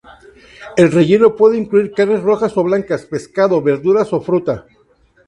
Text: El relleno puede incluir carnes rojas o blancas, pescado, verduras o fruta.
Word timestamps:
El 0.77 0.91
relleno 0.91 1.35
puede 1.35 1.59
incluir 1.59 1.93
carnes 1.93 2.23
rojas 2.23 2.57
o 2.57 2.63
blancas, 2.63 3.05
pescado, 3.05 3.61
verduras 3.61 4.11
o 4.13 4.19
fruta. 4.19 4.65